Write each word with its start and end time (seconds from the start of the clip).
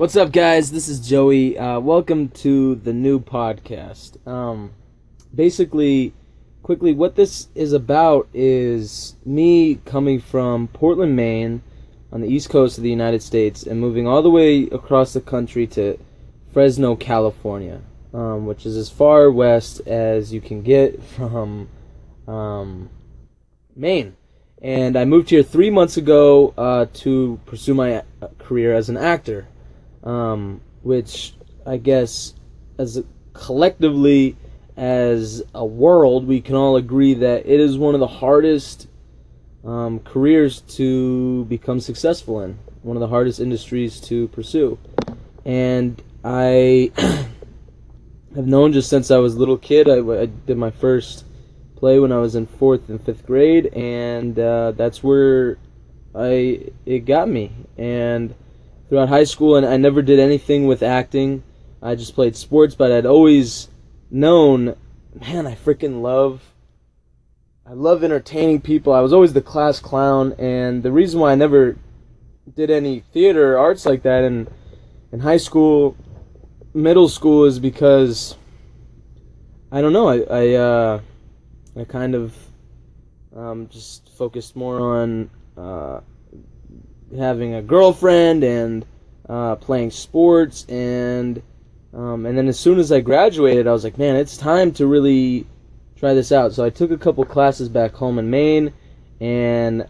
What's 0.00 0.16
up, 0.16 0.32
guys? 0.32 0.70
This 0.70 0.88
is 0.88 1.06
Joey. 1.06 1.58
Uh, 1.58 1.78
welcome 1.78 2.30
to 2.30 2.76
the 2.76 2.94
new 2.94 3.20
podcast. 3.20 4.16
Um, 4.26 4.72
basically, 5.34 6.14
quickly, 6.62 6.94
what 6.94 7.16
this 7.16 7.48
is 7.54 7.74
about 7.74 8.26
is 8.32 9.16
me 9.26 9.74
coming 9.84 10.18
from 10.18 10.68
Portland, 10.68 11.16
Maine, 11.16 11.60
on 12.10 12.22
the 12.22 12.28
east 12.28 12.48
coast 12.48 12.78
of 12.78 12.82
the 12.82 12.88
United 12.88 13.22
States, 13.22 13.64
and 13.64 13.78
moving 13.78 14.06
all 14.06 14.22
the 14.22 14.30
way 14.30 14.62
across 14.68 15.12
the 15.12 15.20
country 15.20 15.66
to 15.66 15.98
Fresno, 16.54 16.96
California, 16.96 17.82
um, 18.14 18.46
which 18.46 18.64
is 18.64 18.78
as 18.78 18.88
far 18.88 19.30
west 19.30 19.86
as 19.86 20.32
you 20.32 20.40
can 20.40 20.62
get 20.62 21.02
from 21.02 21.68
um, 22.26 22.88
Maine. 23.76 24.16
And 24.62 24.96
I 24.96 25.04
moved 25.04 25.28
here 25.28 25.42
three 25.42 25.68
months 25.68 25.98
ago 25.98 26.54
uh, 26.56 26.86
to 26.94 27.38
pursue 27.44 27.74
my 27.74 27.96
uh, 27.96 28.28
career 28.38 28.74
as 28.74 28.88
an 28.88 28.96
actor, 28.96 29.46
um, 30.04 30.60
which 30.82 31.34
I 31.66 31.76
guess, 31.76 32.34
as 32.78 32.96
a, 32.96 33.04
collectively 33.32 34.36
as 34.76 35.42
a 35.54 35.64
world, 35.64 36.26
we 36.26 36.40
can 36.40 36.54
all 36.54 36.76
agree 36.76 37.14
that 37.14 37.46
it 37.46 37.60
is 37.60 37.76
one 37.76 37.94
of 37.94 38.00
the 38.00 38.06
hardest 38.06 38.88
um, 39.64 40.00
careers 40.00 40.62
to 40.62 41.44
become 41.44 41.80
successful 41.80 42.40
in, 42.40 42.58
one 42.82 42.96
of 42.96 43.00
the 43.00 43.08
hardest 43.08 43.40
industries 43.40 44.00
to 44.00 44.28
pursue. 44.28 44.78
And 45.44 46.02
I 46.24 46.92
have 46.96 48.46
known 48.46 48.72
just 48.72 48.88
since 48.88 49.10
I 49.10 49.18
was 49.18 49.34
a 49.34 49.38
little 49.38 49.58
kid. 49.58 49.88
I, 49.88 49.98
I 50.22 50.26
did 50.26 50.56
my 50.56 50.70
first 50.70 51.24
play 51.76 51.98
when 51.98 52.12
I 52.12 52.18
was 52.18 52.34
in 52.34 52.46
fourth 52.46 52.88
and 52.88 53.02
fifth 53.02 53.26
grade, 53.26 53.66
and 53.74 54.38
uh, 54.38 54.72
that's 54.72 55.02
where 55.02 55.58
I 56.14 56.66
it 56.86 57.00
got 57.00 57.28
me. 57.28 57.52
And 57.76 58.34
throughout 58.90 59.08
high 59.08 59.24
school, 59.24 59.54
and 59.54 59.64
I 59.64 59.76
never 59.76 60.02
did 60.02 60.18
anything 60.18 60.66
with 60.66 60.82
acting. 60.82 61.44
I 61.80 61.94
just 61.94 62.14
played 62.14 62.34
sports, 62.34 62.74
but 62.74 62.90
I'd 62.90 63.06
always 63.06 63.68
known, 64.10 64.76
man, 65.18 65.46
I 65.46 65.54
freaking 65.54 66.02
love. 66.02 66.42
I 67.64 67.72
love 67.72 68.02
entertaining 68.02 68.60
people. 68.60 68.92
I 68.92 69.00
was 69.00 69.12
always 69.12 69.32
the 69.32 69.40
class 69.40 69.78
clown, 69.78 70.34
and 70.40 70.82
the 70.82 70.90
reason 70.90 71.20
why 71.20 71.30
I 71.30 71.36
never 71.36 71.76
did 72.56 72.68
any 72.68 73.04
theater 73.12 73.54
or 73.54 73.58
arts 73.58 73.86
like 73.86 74.02
that 74.02 74.24
in 74.24 74.48
in 75.12 75.20
high 75.20 75.36
school, 75.36 75.96
middle 76.74 77.08
school 77.08 77.44
is 77.44 77.60
because 77.60 78.36
I 79.70 79.80
don't 79.80 79.92
know. 79.92 80.08
I 80.08 80.18
I 80.28 80.54
uh, 80.54 81.00
I 81.78 81.84
kind 81.84 82.16
of 82.16 82.34
um, 83.36 83.68
just 83.68 84.10
focused 84.18 84.56
more 84.56 84.80
on 84.80 85.30
uh, 85.56 86.00
having 87.16 87.54
a 87.54 87.62
girlfriend 87.62 88.44
and 88.44 88.86
uh, 89.28 89.56
playing 89.56 89.90
sports 89.90 90.64
and 90.68 91.42
um, 91.92 92.24
and 92.24 92.38
then 92.38 92.46
as 92.48 92.58
soon 92.58 92.78
as 92.78 92.92
I 92.92 93.00
graduated, 93.00 93.66
I 93.66 93.72
was 93.72 93.82
like, 93.82 93.98
man, 93.98 94.16
it's 94.16 94.36
time 94.36 94.72
to 94.72 94.86
really 94.86 95.46
try 95.96 96.14
this 96.14 96.30
out. 96.30 96.52
So 96.52 96.64
I 96.64 96.70
took 96.70 96.90
a 96.90 96.98
couple 96.98 97.24
classes 97.24 97.68
back 97.68 97.92
home 97.92 98.18
in 98.18 98.30
Maine, 98.30 98.72
and 99.20 99.86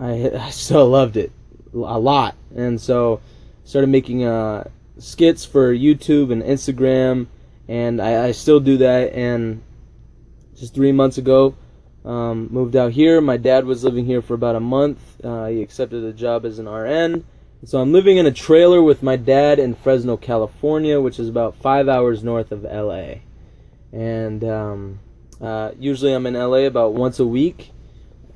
I, 0.00 0.30
I 0.34 0.50
still 0.50 0.88
loved 0.88 1.16
it 1.16 1.30
a 1.74 1.98
lot. 1.98 2.36
And 2.54 2.80
so 2.80 3.20
started 3.64 3.88
making 3.88 4.24
uh, 4.24 4.68
skits 4.98 5.44
for 5.44 5.74
YouTube 5.74 6.32
and 6.32 6.42
Instagram, 6.42 7.26
and 7.68 8.00
I, 8.00 8.28
I 8.28 8.32
still 8.32 8.60
do 8.60 8.78
that. 8.78 9.12
And 9.12 9.62
just 10.56 10.74
three 10.74 10.92
months 10.92 11.18
ago, 11.18 11.54
um, 12.04 12.48
moved 12.50 12.76
out 12.76 12.92
here. 12.92 13.20
My 13.20 13.36
dad 13.36 13.64
was 13.64 13.84
living 13.84 14.04
here 14.04 14.22
for 14.22 14.34
about 14.34 14.56
a 14.56 14.60
month. 14.60 14.98
Uh, 15.24 15.46
he 15.46 15.62
accepted 15.62 16.04
a 16.04 16.12
job 16.12 16.44
as 16.44 16.58
an 16.58 16.68
RN. 16.68 17.24
So 17.64 17.80
I'm 17.80 17.92
living 17.92 18.16
in 18.16 18.26
a 18.26 18.32
trailer 18.32 18.82
with 18.82 19.04
my 19.04 19.14
dad 19.14 19.60
in 19.60 19.74
Fresno, 19.74 20.16
California, 20.16 21.00
which 21.00 21.20
is 21.20 21.28
about 21.28 21.54
five 21.54 21.88
hours 21.88 22.24
north 22.24 22.50
of 22.50 22.64
LA. 22.64 23.20
And 23.92 24.42
um, 24.42 24.98
uh, 25.40 25.70
usually 25.78 26.12
I'm 26.12 26.26
in 26.26 26.34
LA 26.34 26.66
about 26.66 26.94
once 26.94 27.20
a 27.20 27.26
week, 27.26 27.70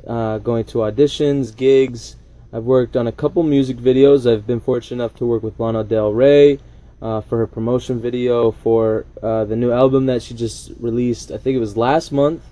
uh, 0.07 0.39
going 0.39 0.65
to 0.67 0.79
auditions, 0.79 1.57
gigs. 1.57 2.17
I've 2.53 2.65
worked 2.65 2.97
on 2.97 3.09
a 3.09 3.13
couple 3.13 3.43
music 3.43 3.79
videos. 3.79 4.31
I've 4.31 4.47
been 4.47 4.61
fortunate 4.61 5.03
enough 5.03 5.17
to 5.17 5.27
work 5.27 5.43
with 5.43 5.59
Lana 5.59 5.83
Del 5.83 6.13
Rey 6.13 6.61
uh, 7.03 7.21
for 7.21 7.39
her 7.39 7.47
promotion 7.47 8.01
video 8.01 8.53
for 8.53 9.07
uh, 9.23 9.45
the 9.45 9.57
new 9.57 9.73
album 9.73 10.07
that 10.07 10.23
she 10.23 10.35
just 10.35 10.71
released. 10.79 11.33
I 11.33 11.39
think 11.39 11.57
it 11.57 11.61
was 11.61 11.77
last 11.77 12.13
month, 12.13 12.43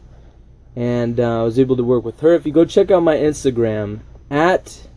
and 0.77 1.21
uh, 1.21 1.41
I 1.41 1.43
was 1.45 1.59
able 1.59 1.77
to 1.77 1.85
work 1.85 2.05
with 2.05 2.21
her. 2.21 2.35
If 2.35 2.47
you 2.47 2.53
go 2.53 2.65
check 2.65 2.91
out 2.91 3.03
my 3.03 3.17
Instagram 3.17 4.01
at 4.31 4.89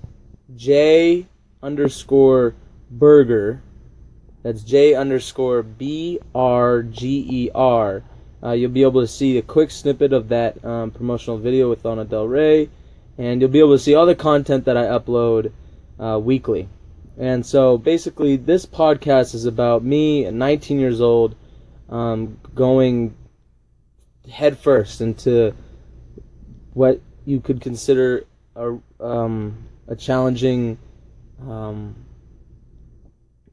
j 0.55 1.27
underscore 1.61 2.55
burger, 2.89 3.61
that's 4.43 4.63
j 4.63 4.95
underscore 4.95 5.63
b 5.63 6.19
r 6.33 6.81
g 6.83 7.25
e 7.29 7.51
r. 7.53 8.03
Uh, 8.43 8.51
you'll 8.51 8.71
be 8.71 8.83
able 8.83 9.01
to 9.01 9.07
see 9.07 9.37
a 9.37 9.41
quick 9.41 9.71
snippet 9.71 10.13
of 10.13 10.29
that 10.29 10.63
um, 10.63 10.91
promotional 10.91 11.37
video 11.37 11.69
with 11.69 11.83
Lana 11.83 12.05
Del 12.05 12.27
Rey, 12.27 12.69
and 13.17 13.41
you'll 13.41 13.49
be 13.49 13.59
able 13.59 13.75
to 13.75 13.79
see 13.79 13.95
all 13.95 14.05
the 14.05 14.15
content 14.15 14.65
that 14.65 14.77
I 14.77 14.83
upload 14.83 15.51
uh, 15.99 16.19
weekly. 16.19 16.69
And 17.17 17.43
so 17.43 17.79
basically, 17.79 18.35
this 18.35 18.65
podcast 18.65 19.33
is 19.33 19.45
about 19.45 19.83
me, 19.83 20.29
19 20.29 20.79
years 20.79 21.01
old, 21.01 21.35
um, 21.89 22.39
going 22.53 23.15
headfirst 24.29 25.01
into 25.01 25.55
what 26.77 27.01
you 27.25 27.39
could 27.39 27.59
consider 27.59 28.25
a, 28.55 28.77
um, 28.99 29.67
a 29.87 29.95
challenging 29.95 30.77
um, 31.41 31.95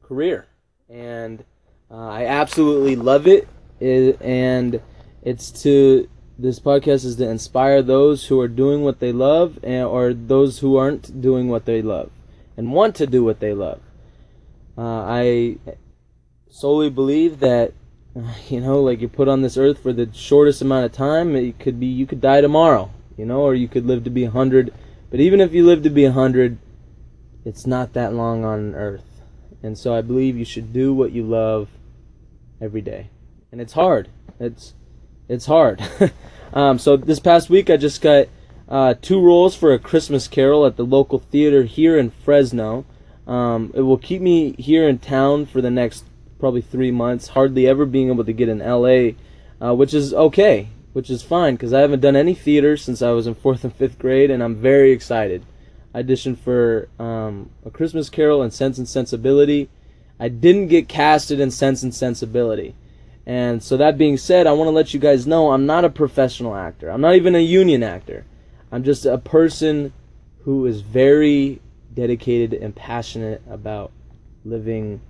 career. 0.03 0.47
And 0.89 1.43
uh, 1.89 2.07
I 2.07 2.25
absolutely 2.27 2.95
love 2.95 3.25
it. 3.27 3.47
it. 3.79 4.21
And 4.21 4.79
it's 5.23 5.49
to, 5.63 6.07
this 6.37 6.59
podcast 6.59 7.03
is 7.03 7.15
to 7.15 7.27
inspire 7.27 7.81
those 7.81 8.27
who 8.27 8.39
are 8.39 8.47
doing 8.47 8.83
what 8.83 8.99
they 8.99 9.11
love 9.11 9.57
and, 9.63 9.85
or 9.85 10.13
those 10.13 10.59
who 10.59 10.77
aren't 10.77 11.19
doing 11.19 11.49
what 11.49 11.65
they 11.65 11.81
love 11.81 12.11
and 12.55 12.71
want 12.71 12.95
to 12.97 13.07
do 13.07 13.23
what 13.23 13.39
they 13.39 13.53
love. 13.53 13.81
Uh, 14.77 15.03
I 15.07 15.57
solely 16.49 16.89
believe 16.91 17.39
that 17.39 17.73
you 18.49 18.61
know, 18.61 18.81
like 18.81 19.01
you're 19.01 19.09
put 19.09 19.27
on 19.27 19.41
this 19.41 19.57
earth 19.57 19.81
for 19.81 19.93
the 19.93 20.09
shortest 20.13 20.61
amount 20.61 20.85
of 20.85 20.91
time. 20.91 21.35
It 21.35 21.59
could 21.59 21.79
be 21.79 21.87
you 21.87 22.05
could 22.05 22.21
die 22.21 22.41
tomorrow, 22.41 22.91
you 23.17 23.25
know, 23.25 23.41
or 23.41 23.55
you 23.55 23.67
could 23.67 23.85
live 23.85 24.03
to 24.03 24.09
be 24.09 24.25
a 24.25 24.31
hundred. 24.31 24.73
But 25.09 25.19
even 25.19 25.39
if 25.39 25.53
you 25.53 25.65
live 25.65 25.83
to 25.83 25.89
be 25.89 26.05
a 26.05 26.11
hundred, 26.11 26.57
it's 27.43 27.65
not 27.65 27.93
that 27.93 28.13
long 28.13 28.43
on 28.43 28.75
earth. 28.75 29.21
And 29.63 29.77
so 29.77 29.95
I 29.95 30.01
believe 30.01 30.37
you 30.37 30.45
should 30.45 30.73
do 30.73 30.93
what 30.93 31.11
you 31.11 31.23
love 31.23 31.69
every 32.61 32.81
day. 32.81 33.09
And 33.51 33.61
it's 33.61 33.73
hard. 33.73 34.09
It's 34.39 34.73
it's 35.27 35.45
hard. 35.45 35.81
um, 36.53 36.77
so 36.77 36.97
this 36.97 37.19
past 37.19 37.49
week 37.49 37.69
I 37.69 37.77
just 37.77 38.01
got 38.01 38.27
uh, 38.67 38.95
two 39.01 39.21
roles 39.21 39.55
for 39.55 39.73
a 39.73 39.79
Christmas 39.79 40.27
Carol 40.27 40.65
at 40.65 40.75
the 40.75 40.85
local 40.85 41.19
theater 41.19 41.63
here 41.63 41.97
in 41.97 42.11
Fresno. 42.11 42.85
Um, 43.27 43.71
it 43.73 43.81
will 43.81 43.97
keep 43.97 44.21
me 44.21 44.53
here 44.53 44.87
in 44.87 44.99
town 44.99 45.45
for 45.45 45.61
the 45.61 45.71
next 45.71 46.05
probably 46.39 46.61
three 46.61 46.91
months, 46.91 47.29
hardly 47.29 47.67
ever 47.67 47.85
being 47.85 48.09
able 48.09 48.25
to 48.25 48.33
get 48.33 48.49
in 48.49 48.59
LA, 48.59 49.13
uh, 49.65 49.73
which 49.73 49.93
is 49.93 50.13
okay, 50.13 50.69
which 50.95 51.09
is 51.09 51.21
fine 51.21 51.55
because 51.55 51.73
I 51.73 51.81
haven't 51.81 51.99
done 51.99 52.15
any 52.15 52.33
theater 52.33 52.77
since 52.77 53.01
I 53.01 53.11
was 53.11 53.27
in 53.27 53.35
fourth 53.35 53.65
and 53.65 53.75
fifth 53.75 53.99
grade, 53.99 54.31
and 54.31 54.41
I'm 54.41 54.55
very 54.55 54.93
excited. 54.93 55.45
I 55.93 56.01
auditioned 56.01 56.37
for 56.37 56.87
um, 56.97 57.49
A 57.65 57.69
Christmas 57.69 58.09
Carol 58.09 58.41
and 58.41 58.53
Sense 58.53 58.77
and 58.77 58.87
Sensibility. 58.87 59.67
I 60.21 60.29
didn't 60.29 60.69
get 60.69 60.87
casted 60.87 61.41
in 61.41 61.51
Sense 61.51 61.83
and 61.83 61.93
Sensibility. 61.93 62.75
And 63.25 63.61
so 63.61 63.75
that 63.75 63.97
being 63.97 64.15
said, 64.15 64.47
I 64.47 64.53
want 64.53 64.69
to 64.69 64.71
let 64.71 64.93
you 64.93 65.01
guys 65.01 65.27
know 65.27 65.51
I'm 65.51 65.65
not 65.65 65.83
a 65.83 65.89
professional 65.89 66.55
actor. 66.55 66.89
I'm 66.89 67.01
not 67.01 67.15
even 67.15 67.35
a 67.35 67.39
union 67.39 67.83
actor. 67.83 68.25
I'm 68.71 68.85
just 68.85 69.05
a 69.05 69.17
person 69.17 69.91
who 70.43 70.65
is 70.65 70.79
very 70.79 71.59
dedicated 71.93 72.53
and 72.53 72.73
passionate 72.73 73.41
about 73.49 73.91
living 74.45 75.01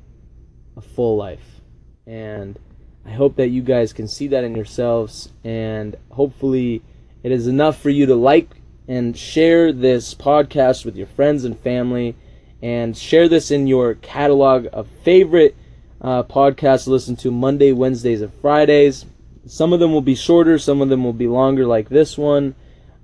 a 0.77 0.81
full 0.81 1.15
life. 1.15 1.61
And 2.07 2.57
I 3.05 3.11
hope 3.11 3.35
that 3.35 3.49
you 3.49 3.61
guys 3.61 3.93
can 3.93 4.07
see 4.07 4.27
that 4.27 4.43
in 4.43 4.55
yourselves 4.55 5.29
and 5.43 5.95
hopefully 6.09 6.81
it 7.23 7.31
is 7.31 7.47
enough 7.47 7.79
for 7.79 7.89
you 7.89 8.05
to 8.07 8.15
like 8.15 8.49
and 8.87 9.17
share 9.17 9.71
this 9.71 10.13
podcast 10.13 10.85
with 10.85 10.95
your 10.95 11.07
friends 11.07 11.43
and 11.43 11.59
family 11.59 12.15
and 12.61 12.97
share 12.97 13.27
this 13.29 13.51
in 13.51 13.67
your 13.67 13.95
catalog 13.95 14.67
of 14.73 14.87
favorite 15.03 15.55
uh, 16.01 16.23
podcasts 16.23 16.85
to 16.85 16.91
listen 16.91 17.15
to 17.15 17.31
Monday, 17.31 17.71
Wednesdays, 17.71 18.21
and 18.21 18.33
Fridays. 18.33 19.05
Some 19.45 19.73
of 19.73 19.79
them 19.79 19.91
will 19.91 20.01
be 20.01 20.15
shorter, 20.15 20.57
some 20.57 20.81
of 20.81 20.89
them 20.89 21.03
will 21.03 21.13
be 21.13 21.27
longer, 21.27 21.65
like 21.65 21.89
this 21.89 22.17
one. 22.17 22.55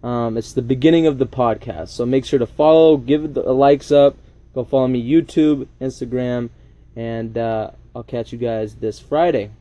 Um, 0.03 0.37
it's 0.37 0.53
the 0.53 0.63
beginning 0.63 1.05
of 1.05 1.19
the 1.19 1.27
podcast, 1.27 1.89
so 1.89 2.05
make 2.05 2.25
sure 2.25 2.39
to 2.39 2.47
follow, 2.47 2.97
give 2.97 3.35
the 3.35 3.41
likes 3.41 3.91
up, 3.91 4.17
go 4.55 4.63
follow 4.63 4.87
me 4.87 5.07
YouTube, 5.07 5.67
Instagram, 5.79 6.49
and 6.95 7.37
uh, 7.37 7.71
I'll 7.95 8.03
catch 8.03 8.31
you 8.31 8.39
guys 8.39 8.75
this 8.75 8.99
Friday. 8.99 9.51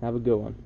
Have 0.00 0.14
a 0.14 0.18
good 0.18 0.36
one. 0.36 0.65